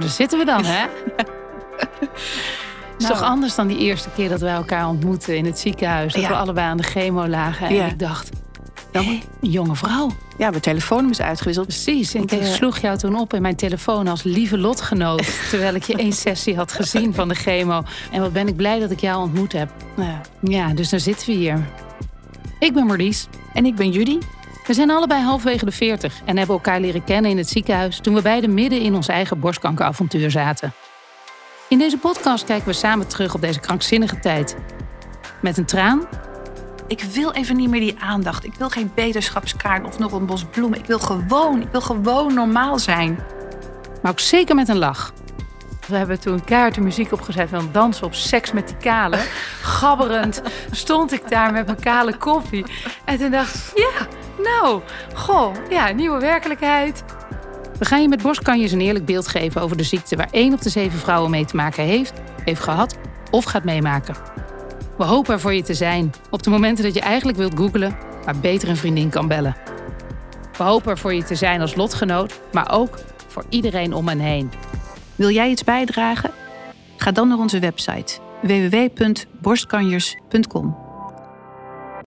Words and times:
daar 0.00 0.08
zitten 0.08 0.38
we 0.38 0.44
dan, 0.44 0.64
hè? 0.64 0.84
is 2.98 3.04
Nou. 3.08 3.12
toch 3.14 3.22
anders 3.22 3.54
dan 3.54 3.66
die 3.66 3.78
eerste 3.78 4.08
keer 4.16 4.28
dat 4.28 4.40
wij 4.40 4.52
elkaar 4.52 4.88
ontmoetten 4.88 5.36
in 5.36 5.44
het 5.44 5.58
ziekenhuis. 5.58 6.12
Dat 6.12 6.22
Ja. 6.22 6.28
we 6.28 6.34
allebei 6.34 6.66
aan 6.66 6.76
de 6.76 6.82
chemo 6.82 7.26
lagen. 7.28 7.66
En 7.66 7.74
Ja. 7.74 7.86
ik 7.86 7.98
dacht, 7.98 8.30
een 8.92 9.22
jonge 9.40 9.76
vrouw. 9.76 10.10
Ja, 10.38 10.48
mijn 10.50 10.62
telefoonnummers 10.62 11.20
uitgewisseld. 11.20 11.66
Precies. 11.66 12.14
En 12.14 12.22
ik 12.22 12.30
Want, 12.30 12.42
eh, 12.42 12.48
sloeg 12.48 12.78
jou 12.78 12.98
toen 12.98 13.16
op 13.20 13.34
in 13.34 13.42
mijn 13.42 13.56
telefoon 13.56 14.08
als 14.08 14.22
lieve 14.22 14.58
lotgenoot. 14.58 15.24
terwijl 15.50 15.74
ik 15.74 15.82
je 15.82 15.96
één 15.96 16.12
sessie 16.12 16.56
had 16.56 16.72
gezien 16.72 17.14
van 17.14 17.28
de 17.28 17.34
chemo. 17.34 17.82
En 18.10 18.20
wat 18.20 18.32
ben 18.32 18.48
ik 18.48 18.56
blij 18.56 18.78
dat 18.78 18.90
ik 18.90 19.00
jou 19.00 19.22
ontmoet 19.22 19.52
heb. 19.52 19.70
Nou 19.96 20.08
ja. 20.10 20.20
Ja, 20.40 20.74
dus 20.74 20.88
daar 20.88 21.00
zitten 21.00 21.26
we 21.26 21.32
hier. 21.32 21.66
Ik 22.58 22.72
ben 22.74 22.86
Marlies. 22.86 23.28
En 23.52 23.66
ik 23.66 23.74
ben 23.74 23.90
Judy. 23.90 24.18
We 24.66 24.74
zijn 24.74 24.90
allebei 24.90 25.22
halfwege 25.22 25.64
de 25.64 25.72
40 25.72 26.20
en 26.24 26.36
hebben 26.36 26.56
elkaar 26.56 26.80
leren 26.80 27.04
kennen 27.04 27.30
in 27.30 27.36
het 27.36 27.48
ziekenhuis 27.48 27.98
toen 28.00 28.14
we 28.14 28.22
beiden 28.22 28.54
midden 28.54 28.80
in 28.80 28.94
ons 28.94 29.08
eigen 29.08 29.40
borstkankeravontuur 29.40 30.30
zaten. 30.30 30.72
In 31.68 31.78
deze 31.78 31.98
podcast 31.98 32.44
kijken 32.44 32.66
we 32.66 32.72
samen 32.72 33.08
terug 33.08 33.34
op 33.34 33.40
deze 33.40 33.60
krankzinnige 33.60 34.18
tijd. 34.18 34.56
Met 35.40 35.58
een 35.58 35.64
traan, 35.64 36.06
Ik 36.86 37.02
wil 37.02 37.32
even 37.32 37.56
niet 37.56 37.70
meer 37.70 37.80
die 37.80 37.96
aandacht. 38.00 38.44
Ik 38.44 38.54
wil 38.54 38.68
geen 38.68 38.90
beterschapskaart 38.94 39.86
of 39.86 39.98
nog 39.98 40.12
een 40.12 40.26
bos 40.26 40.44
bloemen. 40.44 40.78
Ik 40.78 40.86
wil 40.86 40.98
gewoon, 40.98 41.60
ik 41.60 41.68
wil 41.70 41.80
gewoon 41.80 42.34
normaal 42.34 42.78
zijn. 42.78 43.18
maar 44.02 44.10
ook 44.12 44.20
zeker 44.20 44.54
met 44.54 44.68
een 44.68 44.78
lach. 44.78 45.12
We 45.86 45.96
hebben 45.96 46.20
toen 46.20 46.44
keihard 46.44 46.74
de 46.74 46.80
muziek 46.80 47.12
opgezet 47.12 47.48
van 47.48 47.68
dansen 47.72 48.06
op 48.06 48.14
seks 48.14 48.52
met 48.52 48.68
die 48.68 48.76
kale. 48.76 49.16
Gabberend 49.62 50.42
stond 50.70 51.12
ik 51.12 51.28
daar 51.28 51.52
met 51.52 51.66
mijn 51.66 51.80
kale 51.80 52.16
koffie. 52.16 52.64
En 53.04 53.18
toen 53.18 53.30
dacht 53.30 53.54
ik, 53.54 53.78
ja, 53.78 54.06
nou, 54.42 54.80
goh, 55.14 55.54
ja, 55.70 55.92
nieuwe 55.92 56.20
werkelijkheid. 56.20 57.04
We 57.78 57.84
gaan 57.84 58.02
je 58.02 58.08
met 58.08 58.22
borstkanjes 58.22 58.72
een 58.72 58.80
eerlijk 58.80 59.04
beeld 59.04 59.28
geven 59.28 59.60
over 59.60 59.76
de 59.76 59.82
ziekte... 59.82 60.16
waar 60.16 60.28
één 60.30 60.52
op 60.52 60.62
de 60.62 60.68
zeven 60.68 60.98
vrouwen 60.98 61.30
mee 61.30 61.44
te 61.44 61.56
maken 61.56 61.84
heeft, 61.84 62.12
heeft 62.44 62.62
gehad 62.62 62.96
of 63.30 63.44
gaat 63.44 63.64
meemaken. 63.64 64.14
We 64.96 65.04
hopen 65.04 65.34
er 65.34 65.40
voor 65.40 65.54
je 65.54 65.62
te 65.62 65.74
zijn 65.74 66.12
op 66.30 66.42
de 66.42 66.50
momenten 66.50 66.84
dat 66.84 66.94
je 66.94 67.00
eigenlijk 67.00 67.38
wilt 67.38 67.56
googlen... 67.56 67.96
maar 68.24 68.36
beter 68.36 68.68
een 68.68 68.76
vriendin 68.76 69.08
kan 69.08 69.28
bellen. 69.28 69.56
We 70.56 70.62
hopen 70.62 70.90
er 70.90 70.98
voor 70.98 71.14
je 71.14 71.24
te 71.24 71.34
zijn 71.34 71.60
als 71.60 71.74
lotgenoot, 71.74 72.40
maar 72.52 72.72
ook 72.72 72.98
voor 73.26 73.44
iedereen 73.48 73.94
om 73.94 74.08
en 74.08 74.18
heen. 74.18 74.52
Wil 75.16 75.30
jij 75.30 75.50
iets 75.50 75.64
bijdragen? 75.64 76.30
Ga 76.96 77.10
dan 77.10 77.28
naar 77.28 77.38
onze 77.38 77.58
website 77.58 78.18
www.borstkanjers.com. 78.42 80.81